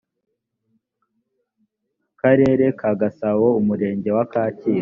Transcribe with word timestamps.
karere 2.21 2.65
ka 2.79 2.91
gasabo 2.99 3.47
umurenge 3.59 4.09
wa 4.17 4.25
kacyiru 4.31 4.79